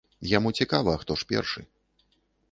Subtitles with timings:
[0.29, 1.65] Яму цікава, а хто ж першы.